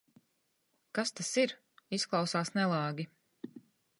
Kas 0.99 1.11
tas 1.19 1.29
ir? 1.41 1.53
Izklausās 1.99 2.51
nelāgi. 2.57 3.09